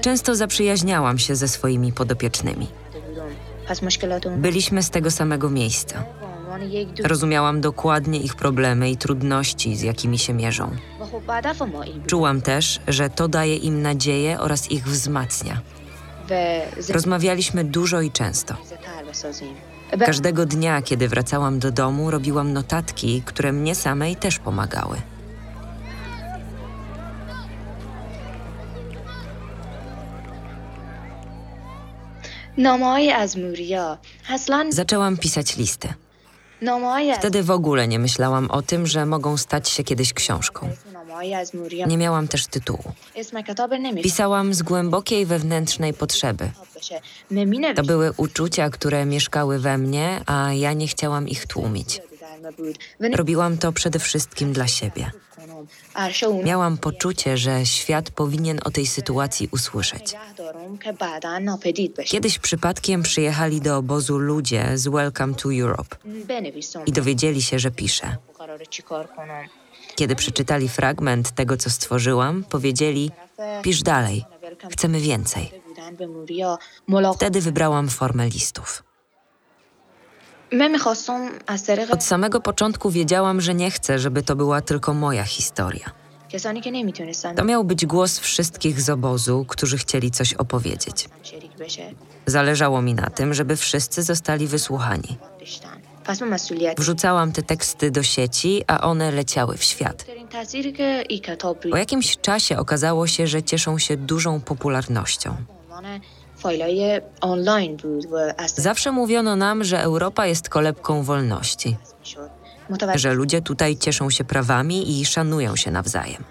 często 0.00 0.34
zaprzyjaźniałam 0.34 1.18
się 1.18 1.36
ze 1.36 1.48
swoimi 1.48 1.92
podopiecznymi. 1.92 2.66
Byliśmy 4.36 4.82
z 4.82 4.90
tego 4.90 5.10
samego 5.10 5.50
miejsca. 5.50 6.04
Rozumiałam 7.04 7.60
dokładnie 7.60 8.20
ich 8.20 8.34
problemy 8.34 8.90
i 8.90 8.96
trudności, 8.96 9.76
z 9.76 9.82
jakimi 9.82 10.18
się 10.18 10.32
mierzą. 10.34 10.70
Czułam 12.06 12.42
też, 12.42 12.80
że 12.88 13.10
to 13.10 13.28
daje 13.28 13.56
im 13.56 13.82
nadzieję 13.82 14.40
oraz 14.40 14.70
ich 14.70 14.84
wzmacnia. 14.84 15.60
Rozmawialiśmy 16.88 17.64
dużo 17.64 18.00
i 18.00 18.10
często. 18.10 18.54
Każdego 20.00 20.46
dnia, 20.46 20.82
kiedy 20.82 21.08
wracałam 21.08 21.58
do 21.58 21.70
domu, 21.70 22.10
robiłam 22.10 22.52
notatki, 22.52 23.22
które 23.22 23.52
mnie 23.52 23.74
samej 23.74 24.16
też 24.16 24.38
pomagały. 24.38 24.96
Zaczęłam 34.70 35.16
pisać 35.16 35.56
listy. 35.56 35.88
Wtedy 37.18 37.42
w 37.42 37.50
ogóle 37.50 37.88
nie 37.88 37.98
myślałam 37.98 38.50
o 38.50 38.62
tym, 38.62 38.86
że 38.86 39.06
mogą 39.06 39.36
stać 39.36 39.68
się 39.68 39.84
kiedyś 39.84 40.12
książką. 40.12 40.68
Nie 41.86 41.98
miałam 41.98 42.28
też 42.28 42.46
tytułu. 42.46 42.92
Pisałam 44.02 44.54
z 44.54 44.62
głębokiej 44.62 45.26
wewnętrznej 45.26 45.94
potrzeby. 45.94 46.50
To 47.76 47.82
były 47.82 48.12
uczucia, 48.16 48.70
które 48.70 49.06
mieszkały 49.06 49.58
we 49.58 49.78
mnie, 49.78 50.20
a 50.26 50.52
ja 50.52 50.72
nie 50.72 50.86
chciałam 50.86 51.28
ich 51.28 51.46
tłumić. 51.46 52.00
Robiłam 53.14 53.58
to 53.58 53.72
przede 53.72 53.98
wszystkim 53.98 54.52
dla 54.52 54.66
siebie. 54.66 55.10
Miałam 56.44 56.78
poczucie, 56.78 57.36
że 57.36 57.66
świat 57.66 58.10
powinien 58.10 58.60
o 58.64 58.70
tej 58.70 58.86
sytuacji 58.86 59.48
usłyszeć. 59.52 60.14
Kiedyś 62.04 62.38
przypadkiem 62.38 63.02
przyjechali 63.02 63.60
do 63.60 63.76
obozu 63.76 64.18
ludzie 64.18 64.78
z 64.78 64.88
Welcome 64.88 65.34
to 65.34 65.48
Europe 65.54 65.96
i 66.86 66.92
dowiedzieli 66.92 67.42
się, 67.42 67.58
że 67.58 67.70
piszę. 67.70 68.16
Kiedy 69.94 70.16
przeczytali 70.16 70.68
fragment 70.68 71.30
tego, 71.30 71.56
co 71.56 71.70
stworzyłam, 71.70 72.44
powiedzieli: 72.44 73.10
Pisz 73.62 73.82
dalej, 73.82 74.24
chcemy 74.70 75.00
więcej. 75.00 75.61
Wtedy 77.14 77.40
wybrałam 77.40 77.88
formę 77.88 78.28
listów. 78.28 78.82
Od 81.90 82.04
samego 82.04 82.40
początku 82.40 82.90
wiedziałam, 82.90 83.40
że 83.40 83.54
nie 83.54 83.70
chcę, 83.70 83.98
żeby 83.98 84.22
to 84.22 84.36
była 84.36 84.60
tylko 84.60 84.94
moja 84.94 85.24
historia. 85.24 85.90
To 87.36 87.44
miał 87.44 87.64
być 87.64 87.86
głos 87.86 88.18
wszystkich 88.18 88.80
z 88.80 88.90
obozu, 88.90 89.44
którzy 89.48 89.78
chcieli 89.78 90.10
coś 90.10 90.34
opowiedzieć. 90.34 91.08
Zależało 92.26 92.82
mi 92.82 92.94
na 92.94 93.10
tym, 93.10 93.34
żeby 93.34 93.56
wszyscy 93.56 94.02
zostali 94.02 94.46
wysłuchani. 94.46 95.18
Wrzucałam 96.78 97.32
te 97.32 97.42
teksty 97.42 97.90
do 97.90 98.02
sieci, 98.02 98.62
a 98.66 98.80
one 98.80 99.10
leciały 99.10 99.56
w 99.56 99.64
świat. 99.64 100.06
Po 101.70 101.76
jakimś 101.76 102.16
czasie 102.16 102.58
okazało 102.58 103.06
się, 103.06 103.26
że 103.26 103.42
cieszą 103.42 103.78
się 103.78 103.96
dużą 103.96 104.40
popularnością. 104.40 105.36
Zawsze 108.56 108.92
mówiono 108.92 109.36
nam, 109.36 109.64
że 109.64 109.82
Europa 109.82 110.26
jest 110.26 110.48
kolebką 110.48 111.02
wolności, 111.02 111.76
że 112.94 113.14
ludzie 113.14 113.42
tutaj 113.42 113.76
cieszą 113.76 114.10
się 114.10 114.24
prawami 114.24 115.00
i 115.00 115.04
szanują 115.04 115.56
się 115.56 115.70
nawzajem. 115.70 116.24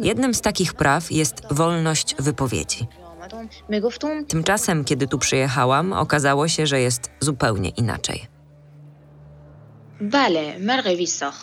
Jednym 0.00 0.34
z 0.34 0.40
takich 0.40 0.74
praw 0.74 1.12
jest 1.12 1.42
wolność 1.50 2.14
wypowiedzi. 2.18 2.86
Tymczasem, 4.28 4.84
kiedy 4.84 5.06
tu 5.08 5.18
przyjechałam, 5.18 5.92
okazało 5.92 6.48
się, 6.48 6.66
że 6.66 6.80
jest 6.80 7.10
zupełnie 7.20 7.68
inaczej. 7.68 8.26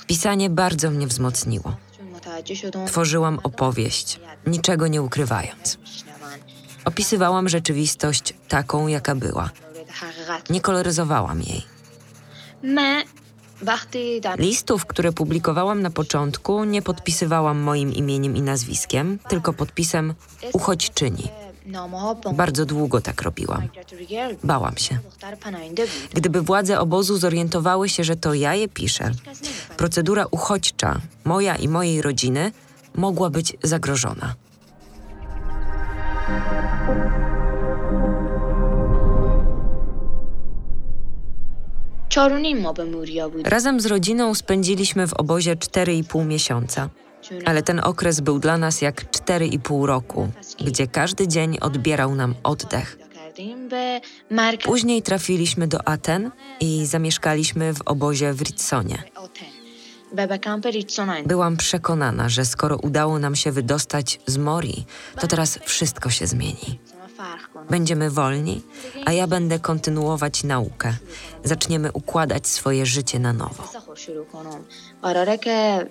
Pisanie 0.08 0.50
bardzo 0.50 0.92
mnie 0.92 1.08
wzmocniło. 1.08 1.76
Tworzyłam 2.88 3.40
opowieść, 3.44 4.20
niczego 4.48 4.88
nie 4.88 5.02
ukrywając. 5.02 5.78
Opisywałam 6.86 7.50
rzeczywistość 7.50 8.34
taką, 8.48 8.88
jaka 8.88 9.16
była. 9.16 9.50
Nie 10.50 10.62
koloryzowałam 10.62 11.42
jej. 11.42 11.64
Listów, 14.38 14.86
które 14.86 15.12
publikowałam 15.12 15.82
na 15.82 15.90
początku, 15.90 16.64
nie 16.64 16.82
podpisywałam 16.82 17.60
moim 17.60 17.94
imieniem 17.94 18.36
i 18.36 18.42
nazwiskiem, 18.42 19.20
tylko 19.30 19.54
podpisem 19.54 20.14
uchodźczyni. 20.54 21.30
Bardzo 22.34 22.66
długo 22.66 23.02
tak 23.02 23.22
robiłam. 23.22 23.68
Bałam 24.44 24.78
się. 24.78 24.98
Gdyby 26.14 26.42
władze 26.42 26.80
obozu 26.80 27.18
zorientowały 27.18 27.90
się, 27.90 28.04
że 28.04 28.16
to 28.16 28.34
ja 28.34 28.56
je 28.56 28.68
piszę, 28.68 29.12
procedura 29.78 30.26
uchodźcza, 30.32 31.02
moja 31.26 31.56
i 31.56 31.68
mojej 31.68 32.02
rodziny, 32.02 32.52
mogła 32.96 33.30
być 33.30 33.58
zagrożona. 33.64 34.36
Razem 43.44 43.80
z 43.80 43.86
rodziną 43.86 44.36
spędziliśmy 44.36 45.08
w 45.08 45.14
obozie 45.14 45.56
4,5 45.56 46.26
miesiąca. 46.26 46.90
Ale 47.46 47.64
ten 47.64 47.80
okres 47.80 48.20
był 48.20 48.40
dla 48.40 48.58
nas 48.58 48.82
jak 48.82 49.12
4,5 49.12 49.86
roku, 49.86 50.30
gdzie 50.66 50.88
każdy 50.88 51.28
dzień 51.28 51.58
odbierał 51.62 52.16
nam 52.16 52.36
oddech. 52.44 52.98
Później 54.64 55.02
trafiliśmy 55.02 55.68
do 55.68 55.88
Aten 55.88 56.32
i 56.60 56.86
zamieszkaliśmy 56.86 57.74
w 57.74 57.82
obozie 57.82 58.34
w 58.34 58.42
Ritsonie. 58.42 59.04
Byłam 61.26 61.58
przekonana, 61.58 62.30
że 62.30 62.46
skoro 62.46 62.78
udało 62.78 63.20
nam 63.20 63.36
się 63.36 63.52
wydostać 63.52 64.20
z 64.28 64.38
Mori, 64.38 64.86
to 65.20 65.28
teraz 65.28 65.60
wszystko 65.66 66.10
się 66.10 66.28
zmieni. 66.28 66.80
Będziemy 67.70 68.10
wolni, 68.10 68.62
a 69.06 69.12
ja 69.12 69.28
będę 69.28 69.60
kontynuować 69.60 70.44
naukę. 70.44 70.94
Zaczniemy 71.44 71.92
układać 71.92 72.48
swoje 72.48 72.86
życie 72.86 73.20
na 73.20 73.34
nowo. 73.34 73.64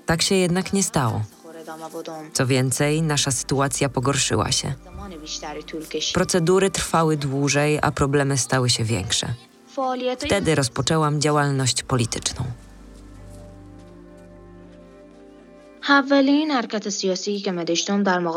Tak 0.07 0.23
się 0.23 0.35
jednak 0.35 0.73
nie 0.73 0.83
stało. 0.83 1.23
Co 2.33 2.47
więcej, 2.47 3.03
nasza 3.03 3.31
sytuacja 3.31 3.89
pogorszyła 3.89 4.53
się. 4.53 4.75
Procedury 6.15 6.71
trwały 6.71 7.17
dłużej, 7.17 7.79
a 7.83 7.91
problemy 7.91 8.39
stały 8.39 8.71
się 8.71 8.85
większe. 8.85 9.35
Wtedy 10.27 10.55
rozpoczęłam 10.55 11.21
działalność 11.21 11.83
polityczną. 11.83 12.45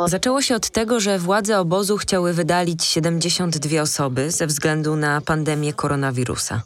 Zaczęło 0.08 0.42
się 0.42 0.56
od 0.56 0.70
tego, 0.70 1.00
że 1.00 1.20
władze 1.20 1.60
obozu 1.60 1.98
chciały 1.98 2.34
wydalić 2.34 2.86
72 2.86 3.82
osoby 3.82 4.32
ze 4.32 4.48
względu 4.48 4.96
na 4.96 5.22
pandemię 5.22 5.74
koronawirusa. 5.74 6.62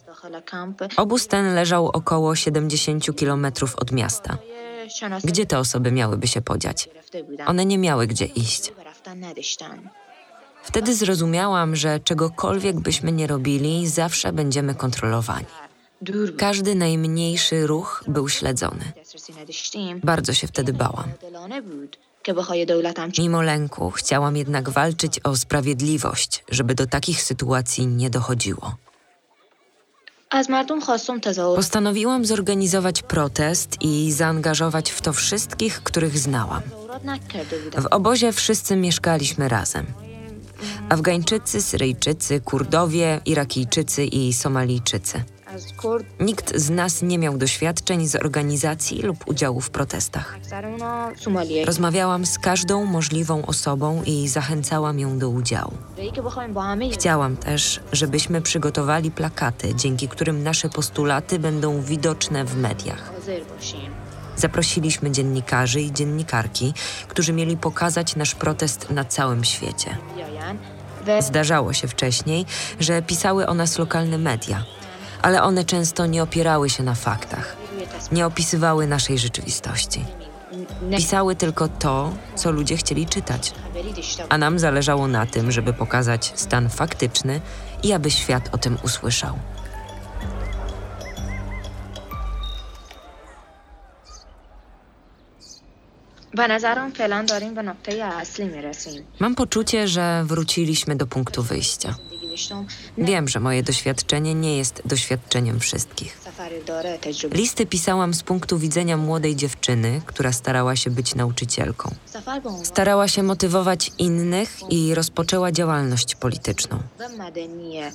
Obóz 0.96 1.26
ten 1.26 1.54
leżał 1.54 1.86
około 1.86 2.34
70 2.34 3.16
kilometrów 3.16 3.76
od 3.76 3.92
miasta. 3.92 4.38
Gdzie 5.24 5.46
te 5.46 5.58
osoby 5.58 5.92
miałyby 5.92 6.26
się 6.26 6.42
podziać? 6.42 6.88
One 7.46 7.66
nie 7.66 7.78
miały 7.78 8.06
gdzie 8.06 8.24
iść. 8.24 8.72
Wtedy 10.62 10.94
zrozumiałam, 10.94 11.76
że 11.76 12.00
czegokolwiek 12.00 12.80
byśmy 12.80 13.12
nie 13.12 13.26
robili, 13.26 13.88
zawsze 13.88 14.32
będziemy 14.32 14.74
kontrolowani. 14.74 15.46
Każdy 16.38 16.74
najmniejszy 16.74 17.66
ruch 17.66 18.04
był 18.08 18.28
śledzony. 18.28 18.92
Bardzo 20.04 20.32
się 20.34 20.46
wtedy 20.46 20.72
bałam. 20.72 21.08
Mimo 23.18 23.42
lęku 23.42 23.90
chciałam 23.90 24.36
jednak 24.36 24.70
walczyć 24.70 25.20
o 25.24 25.36
sprawiedliwość, 25.36 26.44
żeby 26.50 26.74
do 26.74 26.86
takich 26.86 27.22
sytuacji 27.22 27.86
nie 27.86 28.10
dochodziło. 28.10 28.74
Postanowiłam 31.56 32.24
zorganizować 32.24 33.02
protest 33.02 33.76
i 33.80 34.12
zaangażować 34.12 34.90
w 34.90 35.00
to 35.00 35.12
wszystkich, 35.12 35.82
których 35.82 36.18
znałam. 36.18 36.62
W 37.78 37.86
obozie 37.86 38.32
wszyscy 38.32 38.76
mieszkaliśmy 38.76 39.48
razem. 39.48 39.86
Afgańczycy, 40.88 41.62
Syryjczycy, 41.62 42.40
Kurdowie, 42.40 43.20
Irakijczycy 43.24 44.04
i 44.04 44.32
Somalijczycy. 44.32 45.24
Nikt 46.20 46.56
z 46.56 46.70
nas 46.70 47.02
nie 47.02 47.18
miał 47.18 47.38
doświadczeń 47.38 48.08
z 48.08 48.16
organizacji 48.16 49.02
lub 49.02 49.28
udziału 49.28 49.60
w 49.60 49.70
protestach. 49.70 50.38
Rozmawiałam 51.64 52.26
z 52.26 52.38
każdą 52.38 52.84
możliwą 52.84 53.46
osobą 53.46 54.02
i 54.06 54.28
zachęcałam 54.28 54.98
ją 54.98 55.18
do 55.18 55.28
udziału. 55.28 55.72
Chciałam 56.92 57.36
też, 57.36 57.80
żebyśmy 57.92 58.42
przygotowali 58.42 59.10
plakaty, 59.10 59.74
dzięki 59.74 60.08
którym 60.08 60.42
nasze 60.42 60.68
postulaty 60.68 61.38
będą 61.38 61.82
widoczne 61.82 62.44
w 62.44 62.56
mediach. 62.56 63.12
Zaprosiliśmy 64.36 65.10
dziennikarzy 65.10 65.80
i 65.80 65.92
dziennikarki, 65.92 66.74
którzy 67.08 67.32
mieli 67.32 67.56
pokazać 67.56 68.16
nasz 68.16 68.34
protest 68.34 68.90
na 68.90 69.04
całym 69.04 69.44
świecie. 69.44 69.96
Zdarzało 71.20 71.72
się 71.72 71.88
wcześniej, 71.88 72.46
że 72.80 73.02
pisały 73.02 73.46
o 73.46 73.54
nas 73.54 73.78
lokalne 73.78 74.18
media 74.18 74.64
ale 75.22 75.42
one 75.42 75.64
często 75.64 76.06
nie 76.06 76.22
opierały 76.22 76.70
się 76.70 76.82
na 76.82 76.94
faktach, 76.94 77.56
nie 78.12 78.26
opisywały 78.26 78.86
naszej 78.86 79.18
rzeczywistości. 79.18 80.04
Pisały 80.96 81.36
tylko 81.36 81.68
to, 81.68 82.12
co 82.34 82.50
ludzie 82.50 82.76
chcieli 82.76 83.06
czytać, 83.06 83.52
a 84.28 84.38
nam 84.38 84.58
zależało 84.58 85.08
na 85.08 85.26
tym, 85.26 85.52
żeby 85.52 85.72
pokazać 85.72 86.32
stan 86.34 86.70
faktyczny 86.70 87.40
i 87.82 87.92
aby 87.92 88.10
świat 88.10 88.48
o 88.52 88.58
tym 88.58 88.78
usłyszał. 88.82 89.38
Mam 99.20 99.34
poczucie, 99.34 99.88
że 99.88 100.24
wróciliśmy 100.26 100.96
do 100.96 101.06
punktu 101.06 101.42
wyjścia. 101.42 101.94
Wiem, 102.98 103.28
że 103.28 103.40
moje 103.40 103.62
doświadczenie 103.62 104.34
nie 104.34 104.56
jest 104.56 104.82
doświadczeniem 104.84 105.60
wszystkich. 105.60 106.20
Listy 107.32 107.66
pisałam 107.66 108.14
z 108.14 108.22
punktu 108.22 108.58
widzenia 108.58 108.96
młodej 108.96 109.36
dziewczyny, 109.36 110.00
która 110.06 110.32
starała 110.32 110.76
się 110.76 110.90
być 110.90 111.14
nauczycielką. 111.14 111.94
Starała 112.62 113.08
się 113.08 113.22
motywować 113.22 113.92
innych 113.98 114.58
i 114.70 114.94
rozpoczęła 114.94 115.52
działalność 115.52 116.14
polityczną, 116.14 116.82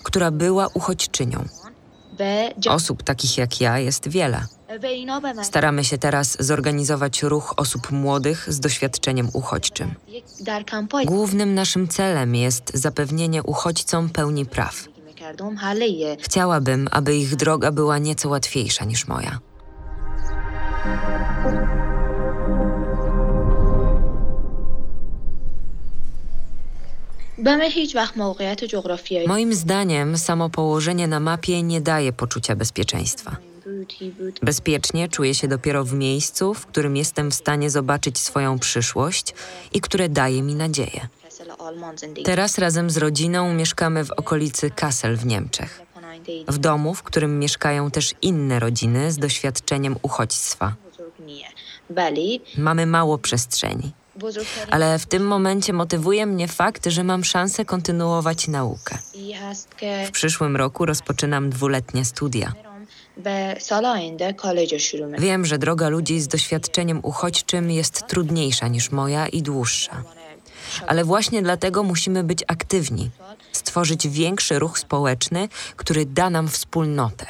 która 0.03 0.31
była 0.31 0.67
uchodźczynią. 0.73 1.45
Osób 2.69 3.03
takich 3.03 3.37
jak 3.37 3.61
ja 3.61 3.79
jest 3.79 4.07
wiele. 4.07 4.45
Staramy 5.43 5.83
się 5.83 5.97
teraz 5.97 6.37
zorganizować 6.39 7.23
ruch 7.23 7.53
osób 7.57 7.91
młodych 7.91 8.53
z 8.53 8.59
doświadczeniem 8.59 9.29
uchodźczym. 9.33 9.95
Głównym 11.05 11.53
naszym 11.53 11.87
celem 11.87 12.35
jest 12.35 12.71
zapewnienie 12.73 13.43
uchodźcom 13.43 14.09
pełni 14.09 14.45
praw. 14.45 14.87
Chciałabym, 16.19 16.87
aby 16.91 17.15
ich 17.15 17.35
droga 17.35 17.71
była 17.71 17.97
nieco 17.97 18.29
łatwiejsza 18.29 18.85
niż 18.85 19.07
moja. 19.07 19.39
Moim 29.27 29.53
zdaniem 29.53 30.17
samo 30.17 30.49
położenie 30.49 31.07
na 31.07 31.19
mapie 31.19 31.63
nie 31.63 31.81
daje 31.81 32.13
poczucia 32.13 32.55
bezpieczeństwa. 32.55 33.37
Bezpiecznie 34.41 35.09
czuję 35.09 35.35
się 35.35 35.47
dopiero 35.47 35.83
w 35.83 35.93
miejscu, 35.93 36.53
w 36.53 36.65
którym 36.65 36.97
jestem 36.97 37.31
w 37.31 37.35
stanie 37.35 37.69
zobaczyć 37.69 38.19
swoją 38.19 38.59
przyszłość 38.59 39.33
i 39.73 39.81
które 39.81 40.09
daje 40.09 40.41
mi 40.41 40.55
nadzieję. 40.55 41.07
Teraz 42.25 42.57
razem 42.57 42.89
z 42.89 42.97
rodziną 42.97 43.53
mieszkamy 43.53 44.05
w 44.05 44.11
okolicy 44.11 44.71
Kassel 44.71 45.17
w 45.17 45.25
Niemczech. 45.25 45.81
W 46.47 46.57
domu, 46.57 46.93
w 46.93 47.03
którym 47.03 47.39
mieszkają 47.39 47.91
też 47.91 48.13
inne 48.21 48.59
rodziny 48.59 49.11
z 49.11 49.17
doświadczeniem 49.17 49.95
uchodźstwa. 50.01 50.75
Mamy 52.57 52.85
mało 52.85 53.17
przestrzeni. 53.17 53.91
Ale 54.71 54.99
w 54.99 55.05
tym 55.05 55.27
momencie 55.27 55.73
motywuje 55.73 56.25
mnie 56.25 56.47
fakt, 56.47 56.85
że 56.85 57.03
mam 57.03 57.23
szansę 57.23 57.65
kontynuować 57.65 58.47
naukę. 58.47 58.97
W 60.07 60.11
przyszłym 60.11 60.55
roku 60.55 60.85
rozpoczynam 60.85 61.49
dwuletnie 61.49 62.05
studia. 62.05 62.53
Wiem, 65.19 65.45
że 65.45 65.57
droga 65.57 65.89
ludzi 65.89 66.19
z 66.19 66.27
doświadczeniem 66.27 66.99
uchodźczym 67.03 67.71
jest 67.71 68.07
trudniejsza 68.07 68.67
niż 68.67 68.91
moja 68.91 69.27
i 69.27 69.41
dłuższa. 69.41 70.03
Ale 70.87 71.03
właśnie 71.03 71.41
dlatego 71.41 71.83
musimy 71.83 72.23
być 72.23 72.43
aktywni, 72.47 73.09
stworzyć 73.51 74.07
większy 74.07 74.59
ruch 74.59 74.79
społeczny, 74.79 75.49
który 75.75 76.05
da 76.05 76.29
nam 76.29 76.47
wspólnotę. 76.47 77.25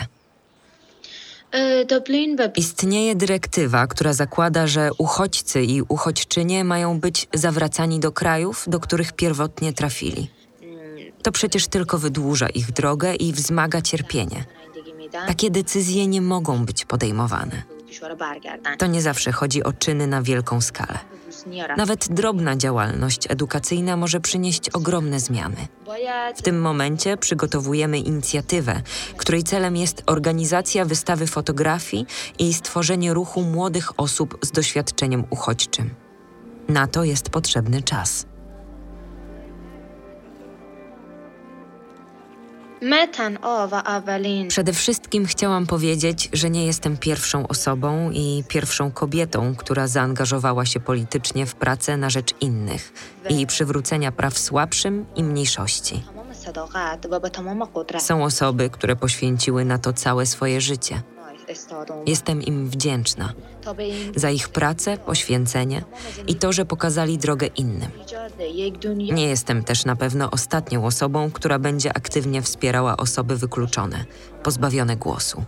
Istnieje 2.55 3.15
dyrektywa, 3.15 3.87
która 3.87 4.13
zakłada, 4.13 4.67
że 4.67 4.89
uchodźcy 4.97 5.63
i 5.63 5.81
uchodźczynie 5.81 6.63
mają 6.63 6.99
być 6.99 7.27
zawracani 7.33 7.99
do 7.99 8.11
krajów, 8.11 8.65
do 8.67 8.79
których 8.79 9.13
pierwotnie 9.13 9.73
trafili. 9.73 10.29
To 11.23 11.31
przecież 11.31 11.67
tylko 11.67 11.97
wydłuża 11.97 12.49
ich 12.49 12.71
drogę 12.71 13.15
i 13.15 13.33
wzmaga 13.33 13.81
cierpienie. 13.81 14.45
Takie 15.27 15.51
decyzje 15.51 16.07
nie 16.07 16.21
mogą 16.21 16.65
być 16.65 16.85
podejmowane. 16.85 17.63
To 18.77 18.85
nie 18.85 19.01
zawsze 19.01 19.31
chodzi 19.31 19.63
o 19.63 19.73
czyny 19.73 20.07
na 20.07 20.21
wielką 20.21 20.61
skalę. 20.61 20.99
Nawet 21.77 22.07
drobna 22.09 22.55
działalność 22.55 23.31
edukacyjna 23.31 23.97
może 23.97 24.19
przynieść 24.19 24.69
ogromne 24.69 25.19
zmiany. 25.19 25.67
W 26.35 26.41
tym 26.41 26.61
momencie 26.61 27.17
przygotowujemy 27.17 27.99
inicjatywę, 27.99 28.81
której 29.17 29.43
celem 29.43 29.75
jest 29.75 30.03
organizacja 30.05 30.85
wystawy 30.85 31.27
fotografii 31.27 32.05
i 32.39 32.53
stworzenie 32.53 33.13
ruchu 33.13 33.41
młodych 33.41 33.99
osób 33.99 34.37
z 34.41 34.51
doświadczeniem 34.51 35.23
uchodźczym. 35.29 35.89
Na 36.69 36.87
to 36.87 37.03
jest 37.03 37.29
potrzebny 37.29 37.81
czas. 37.81 38.25
Przede 44.47 44.73
wszystkim 44.73 45.25
chciałam 45.25 45.67
powiedzieć, 45.67 46.29
że 46.33 46.49
nie 46.49 46.65
jestem 46.65 46.97
pierwszą 46.97 47.47
osobą 47.47 48.11
i 48.11 48.43
pierwszą 48.47 48.91
kobietą, 48.91 49.55
która 49.55 49.87
zaangażowała 49.87 50.65
się 50.65 50.79
politycznie 50.79 51.45
w 51.45 51.55
pracę 51.55 51.97
na 51.97 52.09
rzecz 52.09 52.33
innych 52.41 52.93
i 53.29 53.47
przywrócenia 53.47 54.11
praw 54.11 54.39
słabszym 54.39 55.05
i 55.15 55.23
mniejszości. 55.23 56.03
Są 57.99 58.23
osoby, 58.23 58.69
które 58.69 58.95
poświęciły 58.95 59.65
na 59.65 59.77
to 59.77 59.93
całe 59.93 60.25
swoje 60.25 60.61
życie. 60.61 61.14
Jestem 62.05 62.41
im 62.41 62.69
wdzięczna 62.69 63.33
za 64.15 64.29
ich 64.29 64.49
pracę, 64.49 64.97
poświęcenie 64.97 65.83
i 66.27 66.35
to, 66.35 66.53
że 66.53 66.65
pokazali 66.65 67.17
drogę 67.17 67.47
innym. 67.47 67.91
Nie 69.13 69.27
jestem 69.27 69.63
też 69.63 69.85
na 69.85 69.95
pewno 69.95 70.31
ostatnią 70.31 70.85
osobą, 70.85 71.31
która 71.31 71.59
będzie 71.59 71.97
aktywnie 71.97 72.41
wspierała 72.41 72.97
osoby 72.97 73.37
wykluczone, 73.37 74.05
pozbawione 74.43 74.97
głosu. 74.97 75.43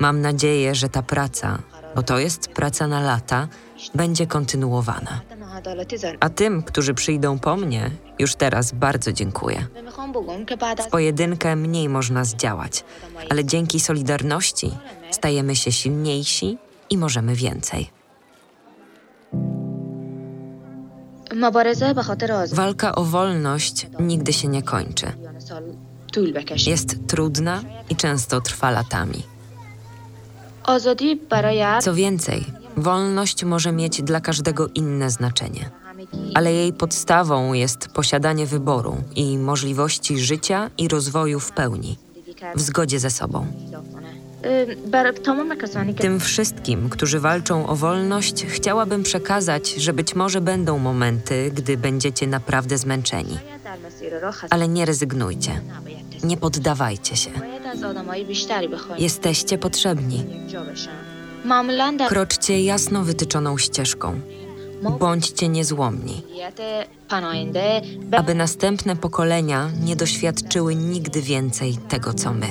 Mam 0.00 0.20
nadzieję, 0.20 0.74
że 0.74 0.88
ta 0.88 1.02
praca, 1.02 1.58
bo 1.94 2.02
to 2.02 2.18
jest 2.18 2.48
praca 2.48 2.86
na 2.86 3.00
lata, 3.00 3.48
będzie 3.94 4.26
kontynuowana. 4.26 5.20
A 6.20 6.28
tym, 6.28 6.62
którzy 6.62 6.94
przyjdą 6.94 7.38
po 7.38 7.56
mnie, 7.56 7.90
już 8.18 8.34
teraz 8.34 8.72
bardzo 8.72 9.12
dziękuję. 9.12 9.66
W 10.86 10.90
pojedynkę 10.90 11.56
mniej 11.56 11.88
można 11.88 12.24
zdziałać, 12.24 12.84
ale 13.30 13.44
dzięki 13.44 13.80
solidarności 13.80 14.70
stajemy 15.10 15.56
się 15.56 15.72
silniejsi 15.72 16.58
i 16.90 16.98
możemy 16.98 17.34
więcej. 17.34 17.90
Walka 22.52 22.94
o 22.94 23.04
wolność 23.04 23.86
nigdy 24.00 24.32
się 24.32 24.48
nie 24.48 24.62
kończy. 24.62 25.12
Jest 26.66 27.06
trudna 27.06 27.62
i 27.90 27.96
często 27.96 28.40
trwa 28.40 28.70
latami. 28.70 29.22
Co 31.82 31.94
więcej, 31.94 32.44
wolność 32.80 33.44
może 33.44 33.72
mieć 33.72 34.02
dla 34.02 34.20
każdego 34.20 34.68
inne 34.74 35.10
znaczenie, 35.10 35.70
ale 36.34 36.52
jej 36.52 36.72
podstawą 36.72 37.52
jest 37.52 37.88
posiadanie 37.88 38.46
wyboru 38.46 38.96
i 39.16 39.38
możliwości 39.38 40.18
życia 40.18 40.70
i 40.78 40.88
rozwoju 40.88 41.40
w 41.40 41.52
pełni, 41.52 41.98
w 42.54 42.60
zgodzie 42.60 42.98
ze 42.98 43.10
sobą. 43.10 43.46
Tym 45.98 46.20
wszystkim, 46.20 46.88
którzy 46.88 47.20
walczą 47.20 47.66
o 47.66 47.76
wolność, 47.76 48.46
chciałabym 48.46 49.02
przekazać, 49.02 49.74
że 49.74 49.92
być 49.92 50.14
może 50.14 50.40
będą 50.40 50.78
momenty, 50.78 51.50
gdy 51.54 51.76
będziecie 51.76 52.26
naprawdę 52.26 52.78
zmęczeni. 52.78 53.38
Ale 54.50 54.68
nie 54.68 54.84
rezygnujcie. 54.84 55.60
Nie 56.22 56.36
poddawajcie 56.36 57.16
się. 57.16 57.30
Jesteście 58.98 59.58
potrzebni. 59.58 60.24
Kroczcie 62.08 62.62
jasno 62.62 63.04
wytyczoną 63.04 63.58
ścieżką. 63.58 64.20
Bądźcie 64.98 65.48
niezłomni, 65.48 66.22
aby 68.12 68.34
następne 68.34 68.96
pokolenia 68.96 69.70
nie 69.84 69.96
doświadczyły 69.96 70.74
nigdy 70.74 71.22
więcej 71.22 71.76
tego, 71.88 72.14
co 72.14 72.34
my. 72.34 72.46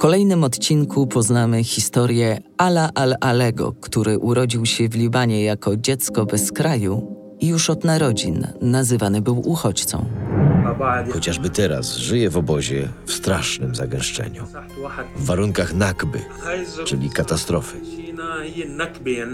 Kolejnym 0.00 0.44
odcinku 0.44 1.06
poznamy 1.06 1.64
historię 1.64 2.38
Ala 2.58 2.90
al-Alego, 2.94 3.72
który 3.80 4.18
urodził 4.18 4.66
się 4.66 4.88
w 4.88 4.94
Libanie 4.94 5.44
jako 5.44 5.76
dziecko 5.76 6.26
bez 6.26 6.52
kraju 6.52 7.16
i 7.40 7.46
już 7.46 7.70
od 7.70 7.84
narodzin 7.84 8.46
nazywany 8.60 9.20
był 9.20 9.48
uchodźcą. 9.48 10.06
Chociażby 11.12 11.50
teraz 11.50 11.96
żyje 11.96 12.30
w 12.30 12.36
obozie 12.36 12.88
w 13.06 13.12
strasznym 13.12 13.74
zagęszczeniu, 13.74 14.44
w 15.16 15.24
warunkach 15.24 15.74
nakby, 15.74 16.18
czyli 16.84 17.10
katastrofy. 17.10 17.80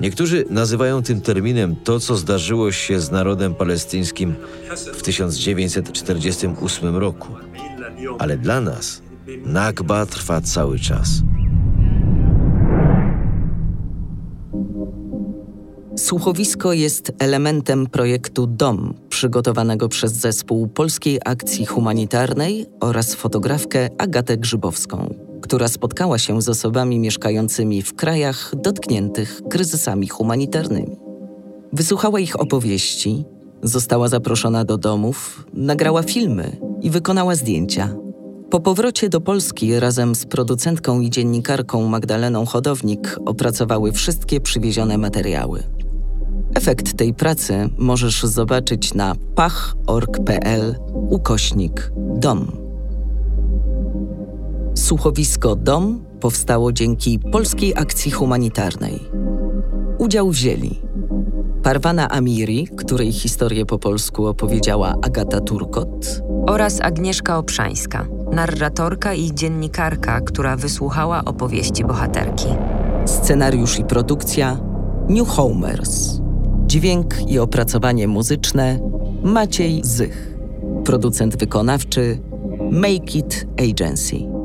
Niektórzy 0.01 0.45
nazywają 0.51 1.03
tym 1.03 1.21
terminem 1.21 1.77
to, 1.77 2.01
co 2.01 2.17
zdarzyło 2.17 2.73
się 2.73 3.01
z 3.01 3.11
narodem 3.11 3.55
palestyńskim 3.55 4.35
w 4.95 5.03
1948 5.03 6.97
roku. 6.97 7.29
Ale 8.19 8.39
dla 8.39 8.61
nas 8.61 9.06
Nakba 9.45 10.07
trwa 10.07 10.41
cały 10.41 10.79
czas. 10.79 11.09
Słuchowisko 15.97 16.73
jest 16.73 17.13
elementem 17.19 17.87
projektu 17.87 18.47
DOM, 18.47 18.95
przygotowanego 19.09 19.89
przez 19.89 20.13
zespół 20.13 20.69
Polskiej 20.69 21.21
Akcji 21.25 21.67
Humanitarnej 21.67 22.67
oraz 22.81 23.15
fotografkę 23.15 23.89
Agatę 23.99 24.37
Grzybowską, 24.37 25.15
która 25.43 25.69
spotkała 25.69 26.19
się 26.19 26.43
z 26.43 26.49
osobami 26.49 26.99
mieszkającymi 26.99 27.83
w 27.83 27.95
krajach 27.95 28.53
dotkniętych 28.63 29.41
kryzysami 29.51 30.09
humanitarnymi. 30.09 30.97
Wysłuchała 31.73 32.21
ich 32.21 32.41
opowieści, 32.41 33.25
została 33.63 34.09
zaproszona 34.09 34.65
do 34.65 34.79
domów, 34.79 35.47
nagrała 35.53 36.03
filmy 36.03 36.57
i 36.83 36.91
wykonała 36.91 37.35
zdjęcia. 37.35 38.06
Po 38.51 38.61
powrocie 38.61 39.09
do 39.09 39.21
Polski 39.21 39.81
razem 39.81 40.15
z 40.15 40.27
producentką 40.27 41.01
i 41.01 41.11
dziennikarką 41.11 41.89
Magdaleną 41.89 42.47
Hodownik 42.47 43.19
opracowały 43.27 43.93
wszystkie 43.93 44.41
przywiezione 44.41 44.99
materiały. 44.99 45.63
Efekt 46.55 46.97
tej 46.97 47.15
pracy 47.15 47.69
możesz 47.79 48.23
zobaczyć 48.23 48.95
na 48.95 49.15
pach.org.pl 49.35 50.77
ukośnik 50.93 51.93
dom. 51.97 52.57
Słuchowisko 54.75 55.57
Dom 55.57 56.05
powstało 56.21 56.73
dzięki 56.73 57.19
Polskiej 57.19 57.73
Akcji 57.77 58.11
Humanitarnej. 58.11 59.01
Udział 59.99 60.31
wzięli 60.31 60.81
Parwana 61.63 62.11
Amiri, 62.11 62.69
której 62.77 63.13
historię 63.13 63.67
po 63.67 63.79
polsku 63.79 64.27
opowiedziała 64.27 64.95
Agata 65.03 65.41
Turkot, 65.41 66.23
oraz 66.47 66.81
Agnieszka 66.81 67.39
Obszańska, 67.39 68.07
narratorka 68.33 69.15
i 69.15 69.35
dziennikarka, 69.35 70.21
która 70.21 70.57
wysłuchała 70.57 71.25
opowieści 71.25 71.85
bohaterki. 71.85 72.47
Scenariusz 73.05 73.79
i 73.79 73.85
produkcja 73.85 74.59
New 75.09 75.29
Homers. 75.29 76.21
Dźwięk 76.67 77.31
i 77.31 77.39
opracowanie 77.39 78.09
muzyczne 78.09 78.79
Maciej 79.23 79.81
Zych. 79.85 80.39
Producent 80.85 81.37
wykonawczy 81.37 82.19
Make 82.71 83.15
It 83.15 83.47
Agency. 83.71 84.36